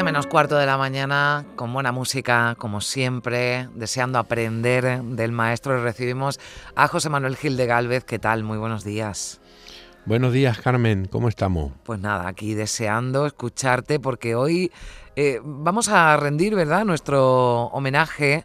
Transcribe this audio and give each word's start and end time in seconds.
Menos 0.00 0.26
cuarto 0.26 0.56
de 0.56 0.66
la 0.66 0.78
mañana, 0.78 1.44
con 1.54 1.72
buena 1.72 1.92
música, 1.92 2.56
como 2.58 2.80
siempre, 2.80 3.68
deseando 3.74 4.18
aprender 4.18 5.02
del 5.02 5.30
maestro. 5.32 5.80
Recibimos 5.80 6.40
a 6.74 6.88
José 6.88 7.08
Manuel 7.08 7.36
Gil 7.36 7.56
de 7.56 7.66
Galvez. 7.66 8.02
¿Qué 8.02 8.18
tal? 8.18 8.42
Muy 8.42 8.58
buenos 8.58 8.84
días. 8.84 9.40
Buenos 10.04 10.32
días, 10.32 10.58
Carmen. 10.58 11.06
¿Cómo 11.06 11.28
estamos? 11.28 11.72
Pues 11.84 12.00
nada, 12.00 12.26
aquí 12.26 12.54
deseando 12.54 13.26
escucharte 13.26 14.00
porque 14.00 14.34
hoy 14.34 14.72
eh, 15.14 15.40
vamos 15.44 15.88
a 15.88 16.16
rendir, 16.16 16.56
¿verdad?, 16.56 16.84
nuestro 16.84 17.66
homenaje 17.66 18.44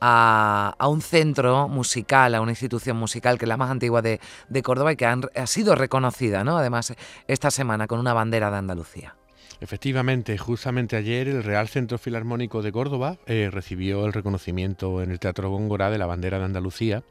a, 0.00 0.76
un 0.88 1.00
centro 1.00 1.68
musical, 1.68 2.34
a 2.34 2.40
una 2.40 2.52
institución 2.52 2.96
musical 2.96 3.38
que 3.38 3.46
es 3.46 3.48
la 3.48 3.56
más 3.56 3.70
antigua 3.70 4.02
de, 4.02 4.20
Córdoba 4.62 4.92
y 4.92 4.96
que 4.96 5.06
ha 5.06 5.46
sido 5.46 5.74
reconocida, 5.74 6.44
¿no? 6.44 6.58
Además, 6.58 6.94
esta 7.26 7.50
semana 7.50 7.88
con 7.88 7.98
una 7.98 8.12
bandera 8.12 8.50
de 8.50 8.58
Andalucía. 8.58 9.16
Efectivamente, 9.60 10.36
justamente 10.38 10.96
ayer 10.96 11.28
el 11.28 11.44
Real 11.44 11.68
Centro 11.68 11.98
Filarmónico 11.98 12.62
de 12.62 12.72
Córdoba 12.72 13.18
eh, 13.26 13.48
recibió 13.52 14.06
el 14.06 14.12
reconocimiento 14.12 15.02
en 15.02 15.10
el 15.10 15.18
Teatro 15.18 15.50
Góngora 15.50 15.90
de 15.90 15.98
la 15.98 16.06
bandera 16.06 16.38
de 16.38 16.44
Andalucía. 16.44 17.02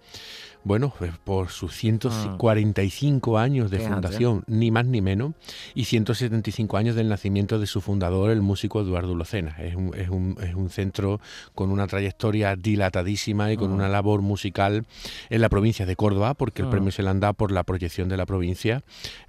Bueno, 0.63 0.93
pues 0.99 1.11
por 1.17 1.49
sus 1.49 1.75
145 1.75 3.37
ah. 3.37 3.41
años 3.41 3.71
de 3.71 3.79
fundación, 3.79 4.43
ni 4.45 4.69
más 4.69 4.85
ni 4.85 5.01
menos, 5.01 5.33
y 5.73 5.85
175 5.85 6.77
años 6.77 6.95
del 6.95 7.09
nacimiento 7.09 7.57
de 7.57 7.65
su 7.65 7.81
fundador, 7.81 8.29
el 8.29 8.41
músico 8.41 8.79
Eduardo 8.79 9.15
Lucena. 9.15 9.55
Es 9.59 9.75
un, 9.75 9.95
es 9.95 10.09
un, 10.09 10.37
es 10.41 10.53
un 10.53 10.69
centro 10.69 11.19
con 11.55 11.71
una 11.71 11.87
trayectoria 11.87 12.55
dilatadísima 12.55 13.51
y 13.51 13.57
con 13.57 13.71
ah. 13.71 13.75
una 13.75 13.89
labor 13.89 14.21
musical 14.21 14.85
en 15.31 15.41
la 15.41 15.49
provincia 15.49 15.87
de 15.87 15.95
Córdoba, 15.95 16.35
porque 16.35 16.61
el 16.61 16.67
ah. 16.67 16.71
premio 16.71 16.91
se 16.91 17.01
le 17.01 17.09
han 17.09 17.19
dado 17.19 17.33
por 17.33 17.51
la 17.51 17.63
proyección 17.63 18.07
de 18.07 18.17
la 18.17 18.27
provincia 18.27 18.83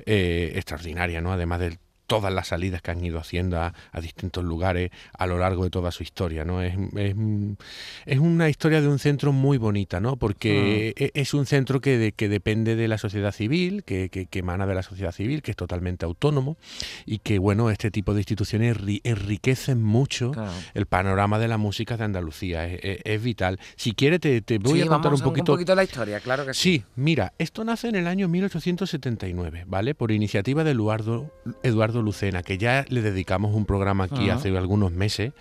eh, 0.04 0.52
extraordinaria, 0.56 1.22
¿no? 1.22 1.32
Además 1.32 1.60
del 1.60 1.78
todas 2.12 2.30
las 2.30 2.48
salidas 2.48 2.82
que 2.82 2.90
han 2.90 3.02
ido 3.02 3.18
haciendo 3.18 3.58
a, 3.58 3.72
distintos 4.02 4.44
lugares 4.44 4.90
a 5.16 5.26
lo 5.26 5.38
largo 5.38 5.64
de 5.64 5.70
toda 5.70 5.90
su 5.90 6.02
historia, 6.02 6.44
¿no? 6.44 6.60
Es, 6.60 6.74
es, 6.94 8.18
una 8.18 8.50
historia 8.50 8.82
de 8.82 8.88
un 8.88 8.98
centro 8.98 9.32
muy 9.32 9.56
bonita, 9.56 9.98
¿no? 9.98 10.16
Porque 10.16 10.92
ah. 10.94 11.04
e, 11.04 11.10
es 11.14 11.32
un 11.32 11.46
centro 11.46 11.80
que, 11.80 12.12
que 12.14 12.28
depende 12.28 12.76
de 12.76 12.86
la 12.86 12.98
sociedad 12.98 13.32
civil, 13.32 13.82
que, 13.82 14.10
que, 14.10 14.38
emana 14.38 14.66
de 14.66 14.74
la 14.74 14.82
sociedad 14.82 15.12
civil, 15.12 15.40
que 15.40 15.52
es 15.52 15.56
totalmente 15.56 16.04
autónomo 16.04 16.58
y 17.06 17.20
que, 17.20 17.38
bueno, 17.38 17.70
este 17.70 17.90
tipo 17.90 18.12
de 18.12 18.20
instituciones 18.20 18.76
enriquecen 19.04 19.82
mucho 19.82 20.32
el 20.74 20.84
panorama 20.84 21.38
de 21.38 21.48
la 21.48 21.56
música 21.56 21.96
de 21.96 22.04
Andalucía. 22.04 22.66
Es, 22.66 23.22
vital. 23.22 23.58
Si 23.76 23.92
quiere, 23.92 24.18
te, 24.18 24.42
voy 24.58 24.82
a 24.82 24.86
contar 24.86 25.14
un 25.14 25.20
poquito... 25.20 25.52
un 25.52 25.56
poquito 25.56 25.74
la 25.74 25.84
historia, 25.84 26.20
claro 26.20 26.44
que 26.44 26.52
sí. 26.52 26.60
Sí, 26.60 26.84
mira, 26.94 27.32
esto 27.38 27.64
nace 27.64 27.88
en 27.88 27.94
el 27.94 28.06
año 28.06 28.28
1879, 28.28 29.64
¿vale? 29.66 29.94
Por 29.94 30.12
iniciativa 30.12 30.62
de 30.62 30.72
Eduardo, 30.72 31.32
Eduardo 31.62 32.01
Lucena, 32.02 32.42
que 32.42 32.58
ya 32.58 32.84
le 32.88 33.02
dedicamos 33.02 33.54
un 33.54 33.64
programa 33.64 34.04
aquí 34.04 34.30
hace 34.30 34.56
algunos 34.56 34.92
meses. 34.92 35.32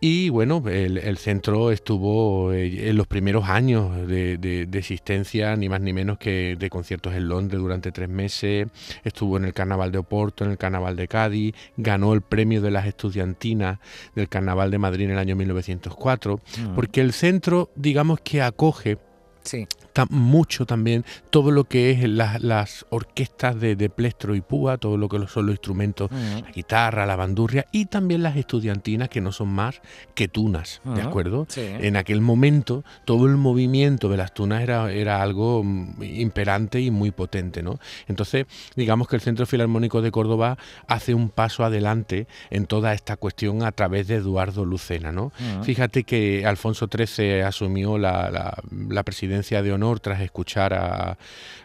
Y 0.00 0.28
bueno, 0.28 0.62
el, 0.68 1.16
centro 1.18 1.70
estuvo 1.70 2.52
eh, 2.52 2.90
en 2.90 2.96
los 2.96 3.06
primeros 3.06 3.48
años 3.48 4.06
de, 4.06 4.68
existencia, 4.72 5.56
ni 5.56 5.68
más 5.68 5.80
ni 5.80 5.92
menos 5.92 6.18
que 6.18 6.56
de 6.58 6.70
conciertos 6.70 7.14
en 7.14 7.28
Londres 7.28 7.60
durante 7.60 7.92
tres 7.92 8.08
meses. 8.08 8.68
Estuvo 9.02 9.36
en 9.36 9.46
el 9.46 9.52
Carnaval 9.52 9.92
de 9.92 9.98
Oporto, 9.98 10.44
en 10.44 10.52
el 10.52 10.58
Carnaval 10.58 10.96
de 10.96 11.08
Cádiz, 11.08 11.54
ganó 11.76 12.12
el 12.12 12.22
premio 12.22 12.60
de 12.60 12.70
las 12.70 12.86
estudiantinas 12.86 13.78
del 14.14 14.28
Carnaval 14.28 14.70
de 14.70 14.78
Madrid 14.78 15.06
en 15.06 15.12
el 15.12 15.18
año 15.18 15.36
1904, 15.36 16.40
porque 16.74 17.00
el 17.00 17.12
centro, 17.12 17.70
digamos 17.76 18.20
que 18.20 18.42
acoge 18.42 18.98
Sí 19.42 19.66
mucho 20.10 20.66
también 20.66 21.04
todo 21.30 21.50
lo 21.50 21.64
que 21.64 21.92
es 21.92 22.08
las 22.08 22.86
orquestas 22.90 23.60
de, 23.60 23.76
de, 23.76 23.88
plestro 23.88 24.34
y 24.34 24.40
púa, 24.40 24.78
todo 24.78 24.96
lo 24.96 25.08
que 25.08 25.24
son 25.28 25.46
los 25.46 25.54
instrumentos, 25.54 26.10
la 26.10 26.50
guitarra, 26.50 27.06
la 27.06 27.16
bandurria 27.16 27.66
y 27.70 27.86
también 27.86 28.22
las 28.22 28.36
estudiantinas 28.36 29.08
que 29.08 29.20
no 29.20 29.30
son 29.30 29.48
más 29.48 29.80
que 30.14 30.28
tunas, 30.28 30.80
¿de 30.84 31.02
acuerdo? 31.02 31.46
En 31.56 31.96
aquel 31.96 32.20
momento 32.20 32.84
todo 33.04 33.26
el 33.26 33.36
movimiento 33.36 34.08
de 34.08 34.16
las 34.16 34.34
tunas 34.34 34.62
era, 34.62 34.90
era 34.92 35.22
algo 35.22 35.62
mm, 35.62 36.02
imperante 36.02 36.80
y 36.80 36.90
muy 36.90 37.10
potente, 37.10 37.62
¿no? 37.62 37.78
Entonces, 38.08 38.46
digamos 38.74 39.08
que 39.08 39.16
el 39.16 39.22
Centro 39.22 39.46
Filarmónico 39.46 40.02
de 40.02 40.10
Córdoba 40.10 40.58
hace 40.88 41.14
un 41.14 41.28
paso 41.28 41.64
adelante 41.64 42.26
en 42.50 42.66
toda 42.66 42.92
esta 42.94 43.16
cuestión 43.16 43.62
a 43.62 43.72
través 43.72 44.08
de 44.08 44.16
Eduardo 44.16 44.64
Lucena, 44.64 45.12
¿no? 45.12 45.32
Fíjate 45.62 46.04
que 46.04 46.44
Alfonso 46.46 46.88
XIII 46.92 47.42
asumió 47.42 47.98
la, 47.98 48.30
la, 48.30 48.56
la 48.88 49.02
presidencia 49.02 49.62
de 49.62 49.72
honor 49.72 49.83
tras 50.00 50.20
escuchar 50.20 50.74
a, 50.74 51.16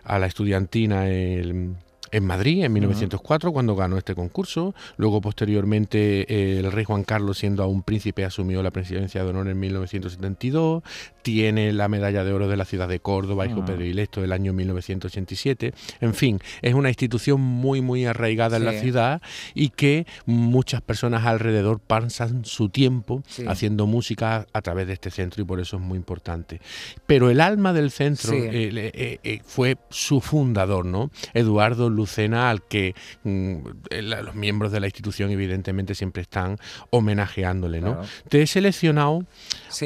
a 0.04 0.20
la 0.20 0.28
estudiantina 0.28 1.08
el, 1.08 1.76
en 2.12 2.26
Madrid 2.26 2.64
en 2.64 2.74
1904 2.74 3.52
cuando 3.52 3.76
ganó 3.76 3.98
este 3.98 4.16
concurso. 4.16 4.74
Luego 4.98 5.22
posteriormente 5.22 6.26
eh, 6.34 6.60
el 6.60 6.72
rey 6.72 6.86
Juan 6.86 7.04
Carlos 7.04 7.38
siendo 7.38 7.64
aún 7.64 7.84
príncipe 7.84 8.26
asumió 8.26 8.64
la 8.64 8.72
presidencia 8.72 9.24
de 9.24 9.30
honor 9.30 9.48
en 9.48 9.60
1972. 9.60 10.84
Tiene 11.22 11.74
la 11.74 11.88
medalla 11.88 12.24
de 12.24 12.34
oro 12.34 12.48
de 12.48 12.58
la 12.58 12.66
ciudad 12.66 12.88
de 12.88 13.00
Córdoba, 13.00 13.46
hijo 13.46 13.66
predilecto 13.66 14.22
del 14.22 14.32
año 14.32 14.54
1987. 14.54 15.74
En 16.02 16.14
fin, 16.14 16.40
es 16.62 16.74
una 16.74 16.90
institución 16.90 17.42
muy 17.42 17.82
muy 17.82 18.06
arraigada 18.06 18.58
en 18.58 18.66
la 18.66 18.74
ciudad 18.74 19.22
y 19.54 19.70
que 19.70 20.06
muchas 20.26 20.82
personas 20.82 21.26
alrededor 21.26 21.80
pasan 21.80 22.46
su 22.46 22.70
tiempo 22.70 23.24
haciendo 23.48 23.86
música 23.86 24.48
a 24.54 24.62
través 24.62 24.88
de 24.88 24.94
este 24.94 25.12
centro 25.12 25.42
y 25.42 25.46
por 25.46 25.60
eso 25.60 25.78
es 25.78 25.82
muy 25.82 25.98
importante. 25.98 26.62
Pero 27.06 27.30
el 27.30 27.42
alma 27.42 27.74
del 27.74 27.92
centro 27.92 28.34
eh, 28.34 28.92
eh, 29.24 29.42
fue 29.46 29.78
su 29.90 30.22
fundador, 30.22 30.86
¿no? 30.86 31.12
Eduardo 31.34 31.90
Lucena 32.00 32.50
al 32.50 32.64
que 32.64 32.96
mm, 33.24 33.58
los 34.02 34.36
miembros 34.36 34.72
de 34.72 34.80
la 34.80 34.88
institución 34.88 35.30
evidentemente 35.32 35.96
siempre 35.96 36.22
están 36.22 36.58
homenajeándole. 36.90 37.82
¿no? 37.82 38.02
Te 38.28 38.42
he 38.42 38.48
seleccionado 38.48 39.26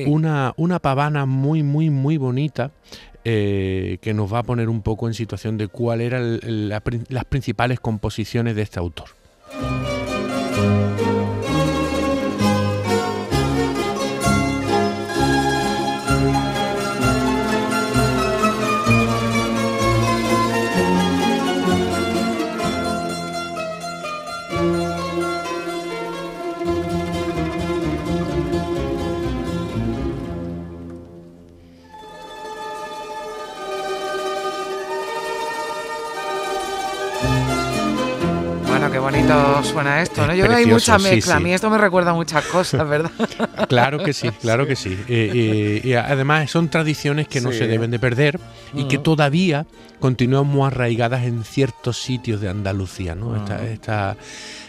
una, 0.05 0.53
una 0.57 0.79
pavana 0.79 1.25
muy, 1.25 1.63
muy, 1.63 1.89
muy 1.89 2.17
bonita. 2.17 2.71
Eh, 3.25 3.99
que 4.01 4.13
nos 4.13 4.33
va 4.33 4.39
a 4.39 4.43
poner 4.43 4.67
un 4.67 4.81
poco 4.81 5.07
en 5.07 5.13
situación 5.13 5.57
de 5.57 5.69
cuáles 5.69 6.07
eran 6.07 6.41
las 6.43 7.23
principales 7.23 7.79
composiciones 7.79 8.53
de 8.57 8.63
este 8.63 8.79
autor. 8.79 9.11
Suena 39.63 40.01
esto, 40.01 40.25
¿no? 40.25 40.33
Yo 40.33 40.47
veo 40.47 40.57
hay 40.57 40.65
mucha 40.65 40.97
mezcla. 40.97 41.35
A 41.35 41.39
mí 41.39 41.53
esto 41.53 41.69
me 41.69 41.77
recuerda 41.77 42.13
muchas 42.13 42.45
cosas, 42.45 42.87
¿verdad? 42.87 43.11
claro 43.69 43.99
que 43.99 44.13
sí, 44.13 44.29
claro 44.41 44.67
que 44.67 44.75
sí. 44.75 44.97
Eh, 45.07 45.81
y 45.83 45.93
además 45.93 46.49
son 46.49 46.69
tradiciones 46.69 47.27
que 47.27 47.41
no 47.41 47.51
se 47.51 47.67
deben 47.67 47.91
de 47.91 47.99
perder 47.99 48.39
y 48.73 48.87
que 48.87 48.97
todavía 48.97 49.65
continúan 49.99 50.47
muy 50.47 50.67
arraigadas 50.67 51.23
en 51.23 51.43
ciertos 51.43 52.01
sitios 52.01 52.41
de 52.41 52.49
Andalucía, 52.49 53.15
¿no? 53.15 53.35
esta, 53.35 54.17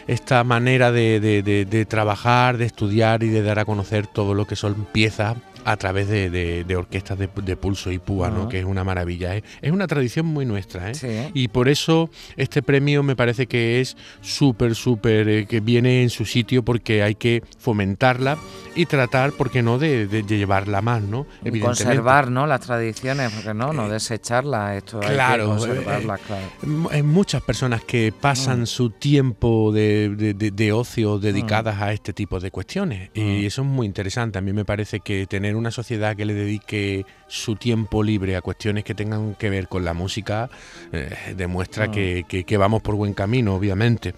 esta, 0.06 0.44
manera 0.44 0.92
de, 0.92 1.20
de, 1.20 1.86
trabajar, 1.86 2.56
de 2.56 2.66
estudiar 2.66 3.22
y 3.22 3.28
de 3.28 3.42
dar 3.42 3.58
a 3.58 3.64
conocer 3.64 4.06
todo 4.06 4.34
lo 4.34 4.46
que 4.46 4.56
son 4.56 4.86
piezas 4.92 5.36
a 5.64 5.76
través 5.76 6.08
de, 6.08 6.76
orquestas 6.76 7.18
de, 7.18 7.56
pulso 7.56 7.90
y 7.90 7.98
púa, 7.98 8.30
¿no? 8.30 8.48
que 8.48 8.58
es 8.58 8.64
una 8.64 8.84
maravilla. 8.84 9.36
¿eh? 9.36 9.44
Es 9.62 9.72
una 9.72 9.86
tradición 9.86 10.26
muy 10.26 10.44
nuestra. 10.44 10.90
¿eh? 10.90 11.30
Y 11.34 11.48
por 11.48 11.68
eso 11.68 12.10
este 12.36 12.62
premio 12.62 13.02
me 13.02 13.16
parece 13.16 13.46
que 13.46 13.80
es 13.80 13.96
súper, 14.20 14.74
súper, 14.74 15.28
eh, 15.28 15.46
que 15.46 15.60
viene 15.60 16.02
en 16.02 16.10
su 16.10 16.24
sitio 16.24 16.64
porque 16.64 17.02
hay 17.02 17.14
que 17.14 17.42
fomentarla 17.58 18.38
y 18.74 18.86
tratar, 18.86 19.32
¿por 19.32 19.50
qué 19.50 19.62
no?, 19.62 19.78
de, 19.78 20.24
llevarla 20.26 20.82
más, 20.82 21.02
¿no? 21.02 21.26
Y 21.44 21.60
conservar, 21.60 22.30
¿no?, 22.30 22.46
las 22.46 22.60
tradiciones, 22.60 23.32
porque 23.32 23.54
no, 23.54 23.72
no 23.72 23.86
eh, 23.86 23.92
desecharlas, 23.92 24.76
esto 24.76 25.00
claro, 25.00 25.52
hay 25.52 25.60
que 25.60 25.66
conservarlas, 25.66 26.20
claro. 26.20 27.04
Muchas 27.04 27.42
personas 27.42 27.84
que 27.84 28.12
pasan 28.18 28.62
mm. 28.62 28.66
su 28.66 28.90
tiempo 28.90 29.72
de, 29.72 30.72
ocio 30.74 31.18
dedicadas 31.18 31.78
mm. 31.78 31.82
a 31.82 31.92
este 31.92 32.12
tipo 32.12 32.40
de 32.40 32.50
cuestiones 32.50 33.10
y 33.14 33.20
mm. 33.20 33.46
eso 33.46 33.62
es 33.62 33.68
muy 33.68 33.86
interesante. 33.86 34.38
A 34.38 34.42
mí 34.42 34.52
me 34.52 34.64
parece 34.64 35.00
que 35.00 35.26
tener 35.26 35.53
una 35.56 35.70
sociedad 35.70 36.16
que 36.16 36.24
le 36.24 36.34
dedique 36.34 37.06
su 37.34 37.56
tiempo 37.56 38.02
libre 38.02 38.36
a 38.36 38.40
cuestiones 38.40 38.84
que 38.84 38.94
tengan 38.94 39.34
que 39.34 39.50
ver 39.50 39.66
con 39.66 39.84
la 39.84 39.92
música 39.92 40.48
eh, 40.92 41.34
demuestra 41.36 41.90
que, 41.90 42.24
que, 42.28 42.56
vamos 42.56 42.80
por 42.80 42.94
buen 42.94 43.12
camino, 43.12 43.56
obviamente. 43.56 44.14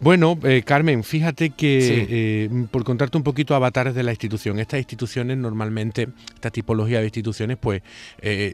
Bueno, 0.00 0.38
eh, 0.42 0.62
Carmen, 0.62 1.02
fíjate 1.02 1.50
que 1.50 2.06
eh, 2.10 2.66
por 2.70 2.84
contarte 2.84 3.16
un 3.16 3.22
poquito 3.22 3.54
avatares 3.54 3.94
de 3.94 4.02
la 4.02 4.10
institución, 4.10 4.58
estas 4.58 4.78
instituciones 4.78 5.38
normalmente, 5.38 6.08
esta 6.34 6.50
tipología 6.50 6.98
de 6.98 7.04
instituciones, 7.04 7.56
pues 7.56 7.82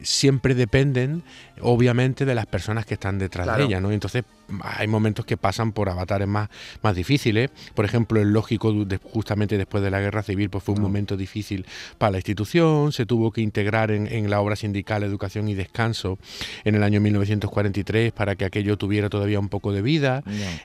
siempre 0.03 0.55
dependen, 0.55 1.25
obviamente, 1.61 2.25
de 2.25 2.35
las 2.35 2.47
personas 2.47 2.87
que 2.87 2.95
están 2.95 3.19
detrás 3.19 3.57
de 3.57 3.65
ella, 3.65 3.81
¿no? 3.81 3.91
Entonces, 3.91 4.25
hay 4.63 4.87
momentos 4.87 5.27
que 5.27 5.37
pasan 5.37 5.73
por 5.73 5.89
avatares 5.89 6.29
más, 6.29 6.49
más 6.83 6.95
difíciles. 6.95 7.51
Por 7.75 7.85
ejemplo, 7.85 8.21
el 8.21 8.33
lógico, 8.33 8.75
justamente 9.13 9.59
después 9.59 9.83
de 9.83 9.91
la 9.91 10.01
guerra 10.01 10.23
civil, 10.23 10.51
pues 10.51 10.65
fue 10.65 10.75
un 10.75 10.83
momento 10.83 11.17
difícil 11.17 11.67
para 11.99 12.13
la 12.13 12.19
institución, 12.19 12.93
se 12.93 13.07
tuvo 13.07 13.31
que 13.33 13.41
integrar 13.41 13.88
en, 13.91 14.31
la 14.31 14.41
obra 14.41 14.57
sindical 14.57 15.03
Educación 15.03 15.49
y 15.49 15.55
Descanso 15.55 16.19
en 16.65 16.75
el 16.75 16.83
año 16.83 17.01
1943 17.01 18.13
para 18.13 18.37
que 18.37 18.45
aquello 18.45 18.77
tuviera 18.77 19.09
todavía 19.09 19.41
un 19.41 19.49
poco 19.49 19.73
de 19.73 19.83
vida. 19.83 20.23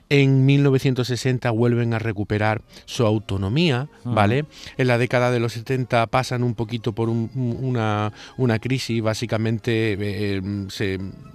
En 0.08 0.44
1960 0.46 1.50
vuelven 1.50 1.94
a 1.94 1.98
recuperar 1.98 2.62
su 2.84 3.06
autonomía, 3.06 3.88
¿vale? 4.04 4.44
En 4.76 4.88
la 4.88 4.98
década 4.98 5.30
de 5.30 5.40
los 5.40 5.52
70 5.52 6.06
pasan 6.08 6.42
un 6.42 6.54
poquito 6.54 6.92
por 6.92 7.08
una, 7.08 8.12
una, 8.36 8.58
crisis, 8.58 9.02
básicamente 9.02 9.96
eh, 9.98 10.42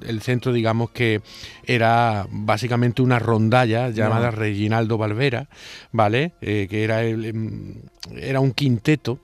el 0.01 0.21
centro, 0.21 0.53
digamos 0.53 0.91
que 0.91 1.21
era 1.63 2.27
básicamente 2.29 3.01
una 3.01 3.19
rondalla 3.19 3.89
llamada 3.89 4.31
Reginaldo 4.31 4.97
Valvera, 4.97 5.47
¿vale? 5.91 6.33
Eh, 6.41 6.67
que 6.69 6.83
era, 6.83 7.03
em, 7.03 7.75
era 8.15 8.39
un 8.39 8.51
quinteto. 8.51 9.19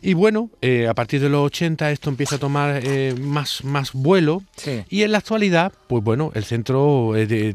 Y 0.00 0.14
bueno, 0.14 0.50
eh, 0.60 0.86
a 0.88 0.94
partir 0.94 1.20
de 1.20 1.28
los 1.28 1.44
80 1.46 1.90
esto 1.90 2.10
empieza 2.10 2.36
a 2.36 2.38
tomar 2.38 2.80
eh, 2.82 3.14
más, 3.20 3.64
más 3.64 3.92
vuelo. 3.92 4.42
Y 4.88 5.02
en 5.02 5.12
la 5.12 5.18
actualidad, 5.18 5.72
pues 5.86 6.02
bueno, 6.04 6.30
el 6.34 6.44
centro 6.44 7.12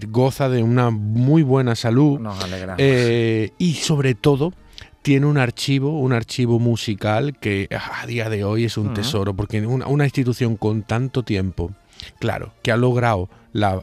goza 0.07 0.50
de 0.50 0.63
una 0.63 0.90
muy 0.90 1.44
buena 1.44 1.75
salud. 1.75 2.19
Y 3.57 3.74
sobre 3.75 4.16
todo 4.16 4.54
tiene 5.04 5.25
un 5.25 5.38
archivo, 5.38 6.00
un 6.00 6.13
archivo 6.13 6.60
musical 6.60 7.38
que 7.38 7.68
a 7.72 8.06
día 8.07 8.30
de 8.30 8.44
hoy 8.44 8.66
es 8.66 8.78
un 8.78 8.94
tesoro, 8.94 9.34
porque 9.34 9.66
una, 9.66 9.86
una 9.86 10.06
institución 10.06 10.56
con 10.56 10.84
tanto 10.84 11.24
tiempo, 11.24 11.72
claro, 12.19 12.54
que 12.63 12.72
ha 12.72 12.78
logrado 12.78 13.30
la, 13.54 13.82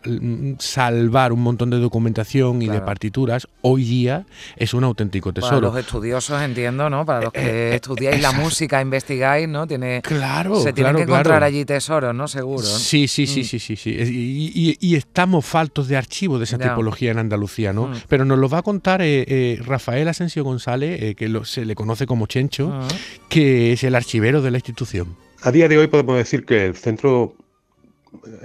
salvar 0.58 1.32
un 1.32 1.42
montón 1.42 1.70
de 1.70 1.78
documentación 1.78 2.60
y 2.60 2.68
de 2.68 2.80
partituras, 2.80 3.48
hoy 3.62 3.84
día 3.84 4.26
es 4.56 4.74
un 4.74 4.84
auténtico 4.84 5.32
tesoro. 5.32 5.60
Para 5.60 5.72
los 5.72 5.76
estudiosos, 5.78 6.42
entiendo, 6.42 6.90
¿no? 6.90 7.06
Para 7.06 7.22
los 7.22 7.32
que 7.32 7.40
eh, 7.40 7.70
eh, 7.70 7.74
estudiáis 7.76 8.20
la 8.20 8.32
música, 8.32 8.82
investigáis, 8.82 9.48
¿no? 9.48 9.66
Tiene, 9.66 10.02
claro, 10.02 10.60
se 10.60 10.72
tienen 10.72 10.96
que 10.96 11.02
encontrar 11.02 11.44
allí 11.44 11.64
tesoros, 11.64 12.14
¿no? 12.14 12.26
Seguro. 12.26 12.66
Sí, 12.66 13.06
sí, 13.06 13.26
sí, 13.26 13.40
mm. 13.40 13.44
sí, 13.44 13.58
sí, 13.58 13.76
sí. 13.76 14.76
Y, 14.80 14.96
estamos 14.96 15.46
faltos 15.46 15.86
de 15.88 15.96
archivos 15.96 16.40
de 16.40 16.44
esa 16.44 16.58
tipología 16.58 17.12
en 17.12 17.18
Andalucía, 17.18 17.72
¿no? 17.72 17.86
Mm. 17.86 17.94
Pero 18.08 18.24
nos 18.24 18.38
lo 18.38 18.48
va 18.48 18.58
a 18.58 18.62
contar 18.62 19.00
eh, 19.02 19.58
Rafael 19.64 20.08
Asensio 20.08 20.42
González, 20.42 21.14
que 21.14 21.40
se 21.44 21.64
le 21.64 21.74
conoce 21.76 22.06
como 22.06 22.26
Chencho, 22.26 22.68
mm. 22.68 22.88
que 23.28 23.72
es 23.72 23.84
el 23.84 23.94
archivero 23.94 24.42
de 24.42 24.50
la 24.50 24.58
institución. 24.58 25.16
A 25.42 25.52
día 25.52 25.68
de 25.68 25.78
hoy 25.78 25.86
podemos 25.86 26.16
decir 26.16 26.44
que 26.44 26.66
el 26.66 26.76
centro 26.76 27.34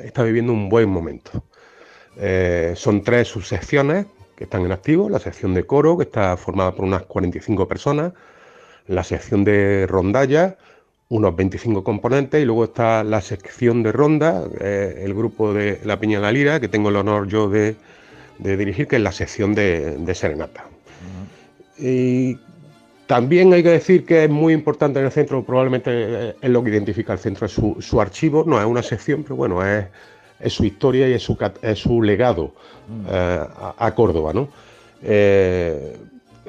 está 0.03 0.23
viviendo 0.23 0.53
un 0.53 0.69
buen 0.69 0.89
momento. 0.89 1.31
Eh, 2.17 2.73
son 2.75 3.03
tres 3.03 3.27
subsecciones 3.27 4.05
que 4.35 4.45
están 4.45 4.65
en 4.65 4.71
activo, 4.71 5.09
la 5.09 5.19
sección 5.19 5.53
de 5.53 5.65
coro, 5.65 5.97
que 5.97 6.03
está 6.03 6.35
formada 6.37 6.73
por 6.73 6.85
unas 6.85 7.03
45 7.03 7.67
personas, 7.67 8.13
la 8.87 9.03
sección 9.03 9.43
de 9.43 9.87
rondalla, 9.87 10.57
unos 11.09 11.35
25 11.35 11.83
componentes, 11.83 12.41
y 12.41 12.45
luego 12.45 12.65
está 12.65 13.03
la 13.03 13.21
sección 13.21 13.83
de 13.83 13.91
ronda, 13.91 14.43
eh, 14.59 15.01
el 15.03 15.13
grupo 15.13 15.53
de 15.53 15.79
La 15.83 15.99
Piña 15.99 16.19
la 16.19 16.31
Lira, 16.31 16.59
que 16.59 16.67
tengo 16.67 16.89
el 16.89 16.97
honor 16.97 17.27
yo 17.27 17.49
de, 17.49 17.75
dirigir, 18.39 18.87
que 18.87 18.97
es 18.97 19.01
la 19.01 19.11
sección 19.11 19.55
de, 19.55 20.13
serenata. 20.13 20.65
Y 21.77 22.37
también 23.07 23.53
hay 23.53 23.61
que 23.61 23.69
decir 23.69 24.05
que 24.05 24.23
es 24.23 24.29
muy 24.29 24.53
importante 24.53 24.99
en 24.99 25.05
el 25.05 25.11
centro, 25.11 25.43
probablemente 25.43 25.91
eh, 25.93 26.35
es 26.41 26.49
lo 26.49 26.63
que 26.63 26.71
identifica 26.71 27.13
el 27.13 27.19
centro, 27.19 27.45
es 27.45 27.51
su, 27.51 28.01
archivo, 28.01 28.43
no 28.45 28.59
es 28.59 28.65
una 28.65 28.81
sección, 28.81 29.23
pero 29.23 29.35
bueno, 29.35 29.59
es, 29.63 29.87
su 30.51 30.65
historia 30.65 31.07
y 31.07 31.13
es 31.13 31.23
su, 31.23 31.37
su 31.75 32.01
legado 32.01 32.53
mm. 32.87 33.05
eh, 33.09 33.39
a, 33.77 33.95
Córdoba. 33.95 34.33
¿no? 34.33 34.49
Eh, 35.03 35.95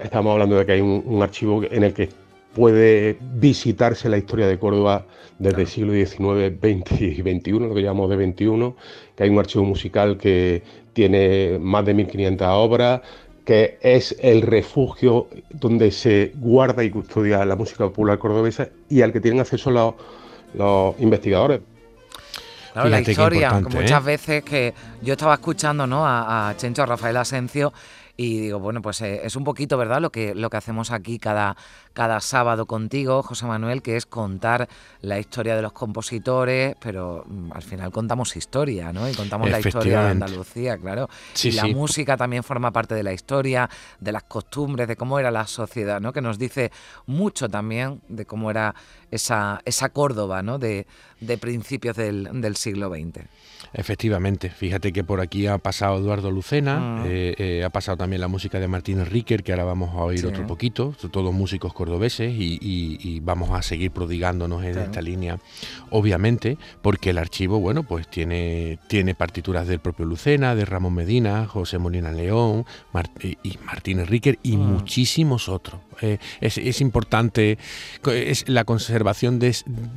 estamos 0.02 0.32
hablando 0.32 0.56
de 0.56 0.66
que 0.66 0.72
hay 0.72 0.80
un, 0.80 1.22
archivo 1.22 1.62
en 1.70 1.84
el 1.84 1.92
que 1.92 2.08
puede 2.54 3.18
visitarse 3.34 4.08
la 4.08 4.16
historia 4.16 4.46
de 4.46 4.58
Córdoba 4.58 5.04
desde 5.38 5.62
el 5.62 5.66
siglo 5.66 5.92
XIX, 5.92 6.56
XX 6.58 7.00
y 7.02 7.20
XXI, 7.20 7.50
lo 7.52 7.74
que 7.74 7.82
llamamos 7.82 8.08
de 8.08 8.16
XXI, 8.16 8.74
que 9.14 9.24
hay 9.24 9.28
un 9.28 9.38
archivo 9.38 9.64
musical 9.64 10.16
que 10.16 10.62
tiene 10.94 11.58
más 11.60 11.84
de 11.84 11.94
1.500 11.94 12.46
obras, 12.54 13.02
que 13.46 13.78
es 13.81 14.16
el 14.20 14.43
refugio 14.43 15.28
donde 15.50 15.93
se 15.93 16.32
guarda 16.34 16.82
y 16.82 16.90
custodia 16.90 17.44
la 17.44 17.54
música 17.54 17.84
popular 17.84 18.19
cordobesa 18.19 18.69
y 18.90 19.02
al 19.02 19.12
que 19.12 19.20
tienen 19.20 19.40
acceso 19.40 19.70
los, 19.70 20.98
investigadores. 20.98 21.60
Claro, 22.72 22.88
la 22.88 23.00
historia, 23.00 23.52
muchas 23.60 24.02
¿eh? 24.02 24.04
veces 24.04 24.43
que 24.43 24.75
yo 25.00 25.12
estaba 25.12 25.34
escuchando 25.34 25.87
¿no? 25.87 26.04
a, 26.04 26.48
a 26.48 26.56
Chencho, 26.56 26.82
a 26.82 26.87
Rafael 26.87 27.16
Asencio, 27.16 27.72
y 28.16 28.40
digo, 28.40 28.58
bueno, 28.58 28.80
pues 28.80 29.00
eh, 29.02 29.20
es 29.24 29.36
un 29.36 29.44
poquito, 29.44 29.76
¿verdad?, 29.76 30.00
lo 30.00 30.10
que, 30.10 30.34
lo 30.34 30.48
que 30.48 30.56
hacemos 30.56 30.90
aquí 30.90 31.18
cada, 31.18 31.56
cada 31.92 32.20
sábado 32.20 32.66
contigo, 32.66 33.22
José 33.22 33.46
Manuel, 33.46 33.82
que 33.82 33.96
es 33.96 34.06
contar 34.06 34.68
la 35.02 35.18
historia 35.18 35.54
de 35.54 35.62
los 35.62 35.72
compositores, 35.72 36.76
pero 36.80 37.24
mm, 37.26 37.52
al 37.52 37.62
final 37.62 37.92
contamos 37.92 38.34
historia, 38.36 38.92
¿no? 38.92 39.08
Y 39.08 39.14
contamos 39.14 39.50
la 39.50 39.60
historia 39.60 40.02
de 40.02 40.10
Andalucía, 40.10 40.78
claro. 40.78 41.08
y 41.42 41.52
la 41.52 41.66
música 41.66 42.16
también 42.16 42.42
forma 42.42 42.72
parte 42.72 42.94
de 42.94 43.02
la 43.02 43.12
historia, 43.12 43.68
de 44.00 44.12
las 44.12 44.22
costumbres, 44.22 44.88
de 44.88 44.96
cómo 44.96 45.18
era 45.18 45.30
la 45.30 45.46
sociedad, 45.46 46.00
¿no? 46.00 46.12
Que 46.12 46.22
nos 46.22 46.38
dice 46.38 46.70
mucho 47.06 47.48
también 47.48 48.00
de 48.08 48.24
cómo 48.24 48.50
era 48.50 48.74
esa, 49.10 49.60
esa 49.64 49.90
Córdoba, 49.90 50.42
¿no? 50.42 50.58
De, 50.58 50.86
de 51.20 51.38
principios 51.38 51.96
del, 51.96 52.28
del 52.40 52.56
siglo 52.56 52.90
XX. 52.90 53.26
Efectivamente, 53.72 54.50
fíjate 54.50 54.92
que 54.92 55.04
por 55.04 55.20
aquí 55.20 55.46
ha 55.46 55.58
pasado 55.58 55.98
Eduardo 55.98 56.30
Lucena, 56.30 57.02
ah. 57.02 57.04
eh, 57.06 57.34
eh, 57.38 57.64
ha 57.64 57.70
pasado 57.70 57.96
también 57.96 58.05
la 58.06 58.28
música 58.28 58.60
de 58.60 58.68
Martínez 58.68 59.08
Riquer, 59.08 59.42
que 59.42 59.52
ahora 59.52 59.64
vamos 59.64 59.94
a 59.94 59.98
oír 59.98 60.24
otro 60.26 60.46
poquito, 60.46 60.94
todos 61.10 61.34
músicos 61.34 61.72
cordobeses 61.72 62.32
y, 62.36 63.20
vamos 63.20 63.50
a 63.50 63.62
seguir 63.62 63.90
prodigándonos 63.90 64.64
en 64.64 64.78
esta 64.78 65.02
línea, 65.02 65.38
obviamente, 65.90 66.58
porque 66.82 67.10
el 67.10 67.18
archivo, 67.18 67.58
bueno, 67.58 67.82
pues 67.82 68.08
tiene, 68.08 68.78
tiene 68.88 69.14
partituras 69.14 69.66
del 69.66 69.80
propio 69.80 70.04
Lucena, 70.04 70.54
de 70.54 70.64
Ramón 70.64 70.94
Medina, 70.94 71.46
José 71.46 71.78
Molina 71.78 72.12
León 72.12 72.64
y 73.42 73.58
Martínez 73.64 74.08
Riquer 74.08 74.38
y 74.42 74.54
ah. 74.54 74.58
muchísimos 74.58 75.48
otros. 75.48 75.80
Eh, 76.02 76.18
es, 76.40 76.80
importante 76.80 77.58
es 78.04 78.48
la 78.48 78.64
conservación 78.64 79.38
de, 79.38 79.54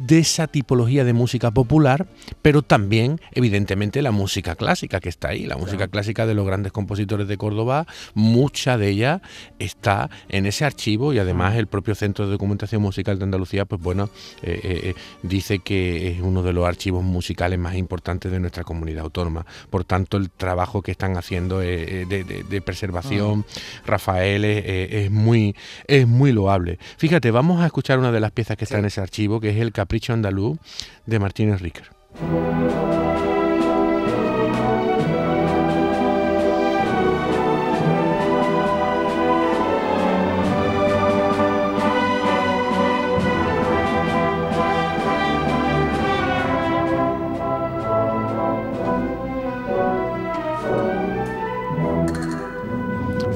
esa 0.10 0.48
tipología 0.48 1.04
de 1.04 1.14
música 1.14 1.52
popular, 1.52 2.08
pero 2.42 2.62
también, 2.62 3.20
evidentemente, 3.32 4.02
la 4.02 4.12
música 4.12 4.56
clásica 4.56 5.00
que 5.00 5.10
está 5.10 5.30
ahí, 5.30 5.46
la 5.46 5.58
música 5.58 5.88
clásica 5.88 6.26
de 6.26 6.34
los 6.34 6.46
grandes 6.46 6.72
compositores 6.72 7.28
de 7.28 7.38
Córdoba, 7.38 7.86
mucha 8.14 8.78
de 8.78 8.90
ella 8.90 9.22
está 9.60 10.10
en 10.30 10.46
ese 10.46 10.66
archivo 10.66 11.14
y 11.14 11.20
además 11.20 11.56
el 11.56 11.68
propio 11.68 11.96
Centro 11.96 12.26
de 12.26 12.32
Documentación 12.32 12.82
Musical 12.82 13.18
de 13.18 13.26
Andalucía, 13.26 13.66
pues 13.66 13.82
bueno, 13.82 14.10
eh, 14.42 14.60
eh, 14.64 14.94
dice 15.24 15.60
que 15.60 16.10
es 16.10 16.22
uno 16.22 16.44
de 16.44 16.54
los 16.54 16.68
archivos 16.68 17.04
musicales 17.04 17.60
más 17.60 17.76
importantes 17.76 18.32
de 18.32 18.40
nuestra 18.40 18.64
comunidad 18.64 19.04
autónoma. 19.04 19.46
Por 19.70 19.84
tanto, 19.84 20.18
el 20.18 20.30
trabajo 20.30 20.82
que 20.82 20.92
están 20.92 21.18
haciendo 21.18 21.60
de, 21.60 22.64
preservación, 22.66 23.46
ah. 23.48 23.82
Rafael, 23.86 24.46
es 24.46 25.12
muy 25.12 25.56
es 25.88 26.08
muy 26.08 26.32
loable. 26.32 26.80
Fíjate, 26.98 27.32
vamos 27.32 27.62
a 27.62 27.66
escuchar 27.66 28.00
una 28.00 28.12
de 28.12 28.20
las 28.20 28.32
piezas 28.32 28.58
que 28.58 28.66
está 28.66 28.80
en 28.80 28.86
ese 28.86 29.02
archivo, 29.02 29.40
que 29.40 29.50
es 29.50 29.58
el 29.58 29.72
Capricho 29.72 30.14
Andaluz 30.14 30.58
de 31.06 31.20
Martínez 31.20 31.62
Ricker. 31.62 31.90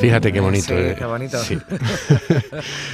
Fíjate 0.03 0.33
qué 0.33 0.39
bonito. 0.41 0.65
Sí, 0.67 0.73
eh. 0.75 0.95
qué 0.97 1.05
bonito. 1.05 1.37
Sí. 1.39 1.57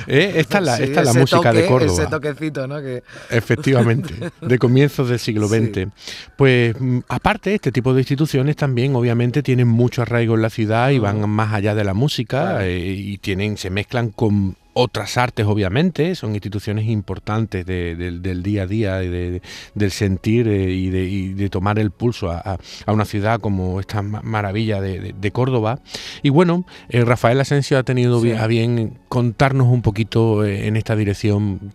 Eh, 0.07 0.33
Esta 0.37 0.59
es 0.59 0.63
la, 0.63 0.77
Sí, 0.77 0.83
esta 0.83 0.99
es 1.01 1.05
la 1.05 1.11
ese 1.11 1.19
música 1.19 1.53
de 1.53 1.65
Córdoba. 1.67 1.93
Ese 1.93 2.07
toquecito, 2.07 2.67
¿no? 2.67 2.81
Que, 2.81 3.03
Efectivamente, 3.29 4.13
de 4.41 4.57
comienzos 4.59 5.09
del 5.09 5.19
siglo. 5.19 5.47
XX. 5.47 5.87
Pues 6.35 6.75
mm, 6.79 6.99
aparte, 7.07 7.53
este 7.55 7.71
tipo 7.71 7.93
de 7.93 8.01
instituciones 8.01 8.55
también 8.55 8.95
obviamente 8.95 9.43
tienen 9.43 9.67
mucho 9.67 10.01
arraigo 10.01 10.35
en 10.35 10.41
la 10.41 10.49
ciudad 10.49 10.89
y 10.91 10.99
van 10.99 11.27
más 11.29 11.53
allá 11.53 11.75
de 11.75 11.83
la 11.83 11.93
música 11.93 12.41
Claro. 12.41 12.61
eh, 12.61 12.77
y 12.79 13.17
tienen, 13.17 13.57
se 13.57 13.69
mezclan 13.69 14.09
con 14.09 14.55
otras 14.79 15.17
artes, 15.17 15.45
obviamente, 15.45 16.15
son 16.15 16.33
instituciones 16.33 16.85
importantes 16.87 17.65
de- 17.65 17.95
del- 17.95 18.21
del 18.21 18.43
día 18.43 18.63
a 18.63 18.67
día, 18.67 19.03
y 19.03 19.07
de- 19.09 19.41
del 19.75 19.91
sentir 19.91 20.47
eh, 20.47 20.71
y, 20.71 20.89
de, 20.89 21.03
y 21.05 21.33
de 21.33 21.49
tomar 21.49 21.79
el 21.79 21.91
pulso 21.91 22.31
a, 22.31 22.39
a- 22.85 22.91
una 22.91 23.05
ciudad 23.05 23.39
como 23.39 23.79
esta 23.79 24.01
ma- 24.01 24.21
maravilla 24.23 24.81
de, 24.81 24.99
de- 24.99 25.13
de 25.13 25.31
Córdoba. 25.31 25.79
Y 26.23 26.29
bueno, 26.29 26.65
eh, 26.89 27.03
Rafael 27.05 27.39
Asensio 27.39 27.77
ha 27.77 27.83
tenido 27.83 28.21
Sí. 28.21 28.31
a 28.31 28.47
bien 28.47 28.97
contarnos 29.09 29.67
un 29.67 29.81
poquito 29.81 30.45
eh, 30.45 30.67
en 30.67 30.75
esta 30.77 30.95
dirección 30.95 31.73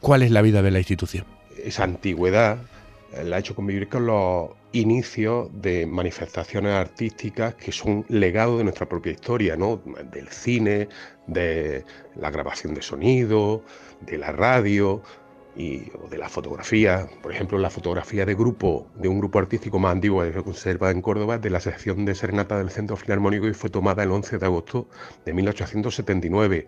cuál 0.00 0.22
es 0.22 0.30
la 0.30 0.42
vida 0.42 0.62
de 0.62 0.70
la 0.70 0.78
institución. 0.78 1.24
esa 1.64 1.84
antigüedad 1.84 2.58
la 3.24 3.36
ha 3.36 3.38
hecho 3.38 3.54
convivir 3.54 3.88
con 3.88 4.06
los 4.06 4.50
inicios 4.72 5.50
de 5.52 5.86
manifestaciones 5.86 6.72
artísticas 6.72 7.54
que 7.54 7.72
son 7.72 8.04
legado 8.08 8.58
de 8.58 8.64
nuestra 8.64 8.88
propia 8.88 9.12
historia, 9.12 9.56
¿no? 9.56 9.82
Del 10.10 10.28
cine, 10.28 10.88
de 11.26 11.84
la 12.16 12.30
grabación 12.30 12.74
de 12.74 12.82
sonido, 12.82 13.64
de 14.00 14.18
la 14.18 14.32
radio 14.32 15.02
y, 15.56 15.90
o 16.02 16.08
de 16.08 16.18
la 16.18 16.28
fotografía. 16.28 17.08
Por 17.22 17.32
ejemplo, 17.32 17.58
la 17.58 17.70
fotografía 17.70 18.24
de 18.24 18.34
grupo, 18.34 18.86
de 18.96 19.08
un 19.08 19.18
grupo 19.18 19.38
artístico 19.38 19.78
más 19.78 19.92
antiguo 19.92 20.22
que 20.22 20.32
se 20.32 20.42
conserva 20.42 20.90
en 20.90 21.02
Córdoba, 21.02 21.38
de 21.38 21.50
la 21.50 21.60
sección 21.60 22.04
de 22.04 22.14
serenata 22.14 22.58
del 22.58 22.70
Centro 22.70 22.96
Filarmónico 22.96 23.46
y 23.48 23.54
fue 23.54 23.70
tomada 23.70 24.02
el 24.02 24.10
11 24.10 24.38
de 24.38 24.46
agosto 24.46 24.88
de 25.24 25.32
1879. 25.32 26.66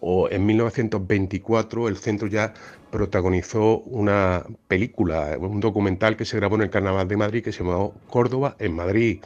O 0.00 0.28
en 0.30 0.46
1924 0.46 1.88
el 1.88 1.96
centro 1.96 2.26
ya 2.26 2.54
protagonizó 2.90 3.78
una 3.80 4.44
película, 4.68 5.36
un 5.38 5.60
documental 5.60 6.16
que 6.16 6.24
se 6.24 6.36
grabó 6.36 6.56
en 6.56 6.62
el 6.62 6.70
Carnaval 6.70 7.08
de 7.08 7.16
Madrid 7.16 7.44
que 7.44 7.52
se 7.52 7.62
llamó 7.62 7.94
Córdoba 8.08 8.56
en 8.58 8.74
Madrid. 8.74 9.20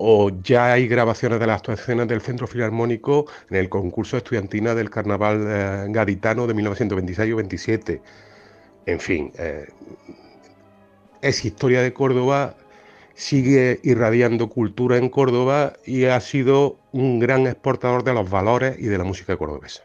O 0.00 0.30
ya 0.30 0.72
hay 0.72 0.86
grabaciones 0.86 1.40
de 1.40 1.46
las 1.48 1.56
actuaciones 1.56 2.06
del 2.06 2.20
Centro 2.20 2.46
Filarmónico 2.46 3.26
en 3.50 3.56
el 3.56 3.68
concurso 3.68 4.16
estudiantina 4.16 4.74
del 4.76 4.90
Carnaval 4.90 5.44
eh, 5.48 5.86
gaditano 5.88 6.46
de 6.46 6.54
1926 6.54 7.32
o 7.32 7.36
27. 7.36 8.02
En 8.88 9.00
fin, 9.00 9.30
eh, 9.38 9.66
es 11.20 11.44
historia 11.44 11.82
de 11.82 11.92
Córdoba, 11.92 12.54
sigue 13.14 13.80
irradiando 13.82 14.48
cultura 14.48 14.96
en 14.96 15.10
Córdoba 15.10 15.74
y 15.84 16.06
ha 16.06 16.18
sido 16.22 16.78
un 16.92 17.18
gran 17.18 17.46
exportador 17.46 18.02
de 18.02 18.14
los 18.14 18.30
valores 18.30 18.76
y 18.78 18.84
de 18.84 18.96
la 18.96 19.04
música 19.04 19.36
cordobesa. 19.36 19.82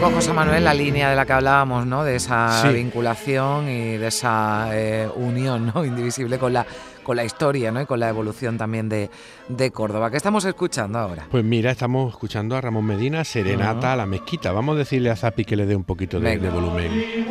Poco, 0.00 0.10
José 0.16 0.32
Manuel, 0.32 0.64
la 0.64 0.74
línea 0.74 1.10
de 1.10 1.16
la 1.16 1.24
que 1.24 1.32
hablábamos, 1.32 1.86
¿no? 1.86 2.04
De 2.04 2.16
esa 2.16 2.62
Sí. 2.62 2.68
vinculación 2.68 3.68
y 3.68 3.96
de 3.96 4.06
esa 4.08 4.68
eh, 4.72 5.08
unión 5.14 5.72
¿no? 5.74 5.84
indivisible 5.84 6.38
con 6.38 6.52
la, 6.52 6.66
con 7.02 7.16
la 7.16 7.24
historia, 7.24 7.70
¿no? 7.72 7.80
Y 7.80 7.86
con 7.86 8.00
la 8.00 8.08
evolución 8.08 8.58
también 8.58 8.88
de, 8.88 9.10
de 9.48 9.70
Córdoba. 9.70 10.10
¿Qué 10.10 10.16
estamos 10.16 10.44
escuchando 10.44 10.98
ahora? 10.98 11.26
Pues 11.30 11.44
mira, 11.44 11.70
estamos 11.70 12.12
escuchando 12.12 12.56
a 12.56 12.60
Ramón 12.60 12.84
Medina, 12.84 13.24
Serenata 13.24 13.92
a 13.92 13.96
la 13.96 14.06
Mezquita. 14.06 14.52
Vamos 14.52 14.76
a 14.76 14.78
decirle 14.80 15.10
a 15.10 15.16
Zapi 15.16 15.44
que 15.44 15.56
le 15.56 15.66
dé 15.66 15.74
un 15.76 15.84
poquito 15.84 16.20
de 16.20 16.36
volumen. 16.50 17.26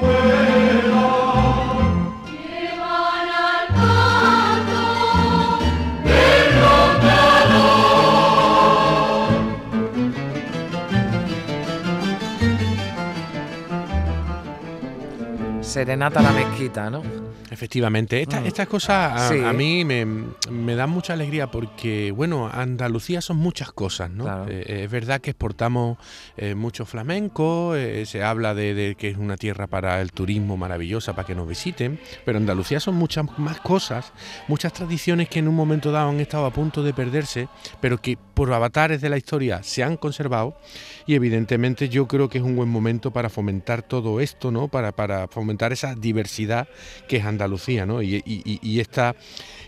Serenata 15.75 16.22
la 16.22 16.32
mezquita, 16.32 16.89
¿no? 16.89 17.25
Efectivamente, 17.51 18.22
esta- 18.22 18.42
Mm. 18.42 18.46
estas 18.48 18.68
cosas 18.68 19.22
a, 19.22 19.30
Sí. 19.30 19.39
a 19.44 19.54
mí 19.54 19.86
me, 19.86 20.06
me 20.50 20.75
dan 20.75 20.89
mucha 20.89 21.13
alegría 21.13 21.51
porque, 21.51 22.12
bueno, 22.12 22.50
Andalucía 22.51 23.22
son 23.22 23.38
muchas 23.38 23.72
cosas, 23.72 24.10
¿no? 24.10 24.24
Claro. 24.24 24.46
Eh, 24.50 24.63
eh, 24.68 24.84
es 24.86 24.92
verdad 24.92 25.22
que 25.22 25.30
exportamos 25.32 25.98
eh, 26.38 26.56
mucho 26.56 26.86
flamenco, 26.86 27.75
eh, 27.75 28.06
se 28.06 28.24
habla 28.24 28.54
de, 28.56 28.74
de 28.74 28.96
que 28.96 29.10
es 29.10 29.18
una 29.18 29.38
tierra 29.38 29.68
para 29.68 30.01
el 30.01 30.12
turismo 30.12 30.58
maravillosa, 30.58 31.13
para 31.13 31.27
que 31.27 31.36
nos 31.36 31.48
visiten, 31.48 32.00
pero 32.25 32.38
Andalucía 32.39 32.80
son 32.80 32.96
muchas 32.96 33.25
más 33.38 33.60
cosas, 33.62 34.12
muchas 34.48 34.74
tradiciones 34.74 35.30
que 35.30 35.39
en 35.39 35.48
un 35.48 35.56
momento 35.56 35.92
dado 35.92 36.10
han 36.10 36.20
estado 36.20 36.46
a 36.46 36.51
punto 36.51 36.82
de 36.84 36.94
perderse, 36.94 37.48
pero 37.80 38.01
que 38.01 38.18
por 38.18 38.51
avatares 38.51 39.01
de 39.01 39.10
la 39.10 39.18
historia 39.18 39.62
se 39.63 39.84
han 39.84 39.98
conservado 39.98 40.58
y 41.06 41.13
evidentemente 41.15 41.89
yo 41.89 42.08
creo 42.08 42.27
que 42.30 42.39
es 42.39 42.44
un 42.44 42.56
buen 42.56 42.70
momento 42.70 43.12
para 43.12 43.30
fomentar 43.30 43.82
todo 43.84 44.20
esto, 44.20 44.51
¿no? 44.51 44.68
Para, 44.68 44.92
para 44.92 45.27
fomentar 45.27 45.72
esa 45.72 45.96
diversidad 45.96 46.68
que 47.08 47.18
es 47.18 47.25
Andalucía, 47.25 47.86
¿no? 47.86 48.01
Y, 48.01 48.15
y- 48.25 48.60
y- 48.62 48.79
esta, 48.79 49.15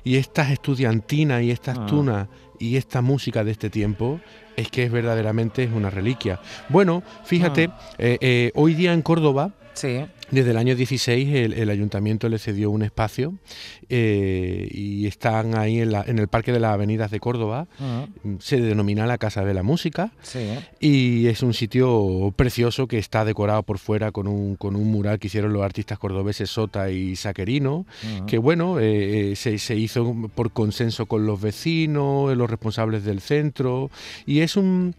y 0.03 0.15
estas 0.17 0.51
estudiantinas 0.51 1.41
y 1.43 1.51
estas 1.51 1.77
Ah. 1.79 1.85
tunas 1.85 2.27
y 2.59 2.75
esta 2.77 3.01
música 3.01 3.43
de 3.43 3.51
este 3.51 3.69
tiempo 3.69 4.19
es 4.55 4.69
que 4.69 4.83
es 4.83 4.91
verdaderamente 4.91 5.63
es 5.63 5.71
una 5.71 5.89
reliquia. 5.89 6.39
Bueno, 6.69 7.03
fíjate, 7.25 7.69
eh, 7.99 8.17
eh, 8.21 8.51
hoy 8.55 8.73
día 8.73 8.93
en 8.93 9.01
Córdoba 9.01 9.51
Sí. 9.77 10.05
desde 10.31 10.51
el 10.51 10.57
año 10.57 10.75
16 10.75 11.29
el, 11.35 11.53
el 11.53 11.69
ayuntamiento 11.69 12.27
le 12.29 12.39
cedió 12.39 12.71
un 12.71 12.81
espacio 12.81 13.35
eh, 13.89 14.67
y 14.71 15.07
están 15.07 15.55
ahí 15.57 15.79
en, 15.79 15.91
la- 15.91 16.03
en 16.05 16.19
el 16.19 16.27
Parque 16.27 16.51
de 16.51 16.59
las 16.59 16.73
Avenidas 16.73 17.11
de 17.11 17.19
Córdoba. 17.19 17.67
Ah, 17.79 18.07
Se 18.39 18.59
denomina 18.59 19.05
la 19.05 19.17
Casa 19.17 19.45
de 19.45 19.53
la 19.53 19.63
Música 19.63 20.11
Sí. 20.21 20.39
y 20.79 21.27
es 21.27 21.43
un 21.43 21.53
sitio 21.53 22.33
precioso 22.35 22.87
que 22.87 22.97
está 22.97 23.23
decorado 23.23 23.63
por 23.63 23.77
fuera 23.77 24.11
con 24.11 24.27
un, 24.27 24.55
con 24.55 24.75
un 24.75 24.91
mural 24.91 25.19
que 25.19 25.27
hicieron 25.27 25.53
los 25.53 25.63
artistas 25.63 25.99
cordobeses 25.99 26.49
Sota 26.49 26.89
y 26.91 27.15
Saquerino, 27.15 27.85
Ah. 28.03 28.25
que 28.25 28.37
bueno, 28.37 28.79
eh, 28.79 29.31
eh, 29.31 29.35
se, 29.35 29.57
se 29.59 29.75
hizo 29.75 30.15
por 30.35 30.51
consenso 30.51 31.05
con 31.05 31.25
los 31.25 31.39
vecinos, 31.41 32.35
los 32.35 32.49
responsables 32.49 33.03
del 33.03 33.21
centro 33.21 33.89
y 34.25 34.39
es 34.41 34.55
un... 34.57 34.95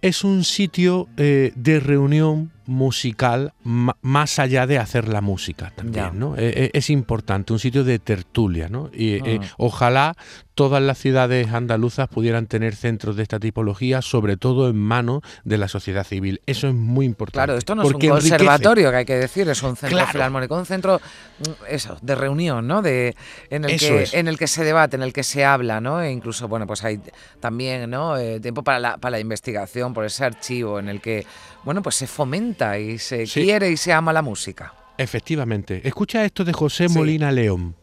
Es 0.00 0.22
un 0.22 0.44
sitio 0.44 1.08
eh, 1.16 1.50
de 1.56 1.80
reunión 1.80 2.52
musical 2.68 3.54
más 3.64 4.38
allá 4.38 4.66
de 4.66 4.78
hacer 4.78 5.08
la 5.08 5.20
música 5.22 5.72
también, 5.74 6.04
Ya. 6.06 6.10
¿no? 6.12 6.36
Eh, 6.36 6.52
eh, 6.54 6.70
es 6.74 6.90
importante, 6.90 7.52
un 7.52 7.58
sitio 7.58 7.82
de 7.82 7.98
tertulia, 7.98 8.68
¿no? 8.68 8.90
Y 8.92 9.14
eh, 9.26 9.40
Ah. 9.42 9.46
ojalá 9.56 10.14
todas 10.54 10.82
las 10.82 10.98
ciudades 10.98 11.48
andaluzas 11.52 12.08
pudieran 12.08 12.46
tener 12.46 12.74
centros 12.74 13.14
de 13.16 13.22
esta 13.22 13.38
tipología, 13.38 14.02
sobre 14.02 14.36
todo 14.36 14.68
en 14.68 14.76
manos 14.76 15.22
de 15.44 15.56
la 15.56 15.68
sociedad 15.68 16.04
civil. 16.04 16.40
Eso 16.46 16.66
es 16.68 16.74
muy 16.74 17.06
importante. 17.06 17.36
Claro, 17.46 17.56
esto 17.56 17.74
no 17.76 17.82
es 17.82 17.88
un 17.88 17.94
enriquece. 17.94 18.28
conservatorio, 18.30 18.90
que 18.90 18.96
hay 18.96 19.04
que 19.04 19.14
decir, 19.16 19.48
es 19.48 19.62
un 19.62 19.76
centro 19.76 19.96
Claro. 19.98 20.12
filarmónico, 20.12 20.56
un 20.56 20.66
centro, 20.66 21.00
mm, 21.38 21.42
eso, 21.70 21.96
de 22.02 22.14
reunión, 22.16 22.66
¿no? 22.66 22.82
De, 22.82 23.14
en, 23.50 23.64
el 23.66 23.70
Eso 23.70 23.86
que, 23.94 24.02
es. 24.02 24.14
en 24.14 24.26
el 24.26 24.36
que 24.36 24.48
se 24.48 24.64
debate, 24.64 24.96
en 24.96 25.02
el 25.04 25.12
que 25.12 25.22
se 25.22 25.44
habla, 25.44 25.80
¿no? 25.80 26.02
E 26.02 26.10
incluso, 26.10 26.48
bueno, 26.48 26.66
pues 26.66 26.82
hay 26.84 27.00
también, 27.38 27.88
¿no? 27.88 28.16
Eh, 28.18 28.40
tiempo 28.40 28.62
para 28.64 28.80
la, 28.80 28.96
para 28.98 29.12
la 29.12 29.20
investigación, 29.20 29.94
por 29.94 30.04
ese 30.04 30.24
archivo 30.24 30.80
en 30.80 30.88
el 30.88 31.00
que, 31.00 31.24
bueno, 31.64 31.82
pues 31.82 31.94
se 31.94 32.08
fomenta 32.08 32.57
y 32.78 32.98
se 32.98 33.26
Sí. 33.26 33.42
quiere 33.42 33.70
y 33.70 33.76
se 33.76 33.92
ama 33.92 34.12
la 34.12 34.22
música. 34.22 34.72
Efectivamente. 34.96 35.80
Escucha 35.84 36.24
esto 36.24 36.44
de 36.44 36.52
José 36.52 36.88
Sí. 36.88 36.98
Molina 36.98 37.30
León. 37.30 37.76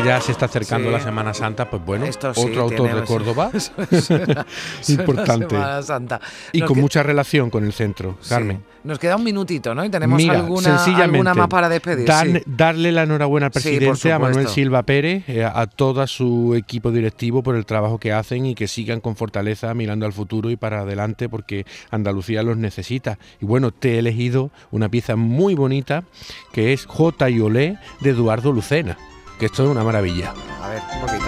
Que 0.00 0.04
ya 0.04 0.20
se 0.20 0.32
está 0.32 0.46
acercando 0.46 0.88
Sí. 0.88 0.92
la 0.92 1.00
Semana 1.00 1.34
Santa, 1.34 1.70
pues 1.70 1.84
bueno, 1.84 2.04
Esto 2.04 2.34
sí, 2.34 2.40
otro 2.44 2.62
autor 2.62 2.94
de 2.94 3.02
Córdoba 3.06 3.50
Importante. 4.88 5.48
Semana 5.54 5.82
Santa. 5.82 6.20
y 6.52 6.60
con 6.62 6.78
mucha 6.80 7.02
relación 7.02 7.50
con 7.50 7.64
el 7.64 7.72
centro. 7.72 8.18
Carmen. 8.28 8.62
Nos 8.84 8.98
queda 8.98 9.16
un 9.16 9.24
minutito, 9.24 9.74
¿no? 9.74 9.82
Y 9.82 9.88
tenemos 9.88 10.18
Mira, 10.18 10.34
alguna, 10.34 11.34
más 11.34 11.48
para 11.48 11.70
despedir. 11.70 12.06
darle 12.46 12.92
la 12.92 13.04
enhorabuena 13.04 13.46
al 13.46 13.52
presidente, 13.52 14.12
a 14.12 14.18
Manuel. 14.18 14.46
Silva 14.48 14.82
Pérez, 14.82 15.24
eh, 15.26 15.42
a 15.42 15.66
todo 15.66 16.06
su 16.06 16.54
equipo 16.54 16.90
directivo 16.90 17.42
por 17.42 17.56
el 17.56 17.64
trabajo 17.64 17.98
que 17.98 18.12
hacen 18.12 18.44
y 18.44 18.54
que 18.54 18.68
sigan 18.68 19.00
con 19.00 19.16
fortaleza 19.16 19.72
mirando 19.72 20.04
al 20.04 20.12
futuro 20.12 20.50
y 20.50 20.56
para 20.56 20.80
adelante 20.80 21.30
porque 21.30 21.64
Andalucía 21.90 22.42
los 22.42 22.58
necesita. 22.58 23.18
Y 23.40 23.46
bueno, 23.46 23.70
te 23.70 23.94
he 23.94 23.98
elegido 24.00 24.50
una 24.70 24.90
pieza 24.90 25.16
muy 25.16 25.54
bonita 25.54 26.04
que 26.52 26.74
es 26.74 26.84
J 26.84 27.30
y 27.30 27.40
Olé 27.40 27.78
de 28.00 28.10
Eduardo 28.10 28.52
Lucena, 28.52 28.98
que 29.44 29.48
esto 29.48 29.64
es 29.64 29.68
una 29.68 29.84
maravilla. 29.84 30.32
A 30.62 30.68
ver, 30.70 30.82
un 30.94 31.00
poquito. 31.02 31.26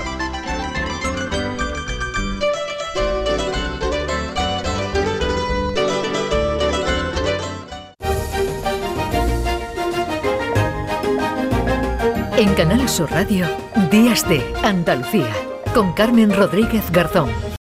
En 12.38 12.54
Canal 12.54 12.88
Sur 12.88 13.10
Radio, 13.10 13.46
Días 13.90 14.26
de 14.26 14.42
Andalucía, 14.62 15.34
con 15.74 15.92
Carmen 15.92 16.34
Rodríguez 16.34 16.90
Garzón. 16.90 17.46